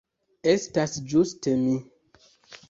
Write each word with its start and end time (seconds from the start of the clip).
Estas 0.53 0.95
ĝuste 1.11 1.55
mi. 1.67 1.77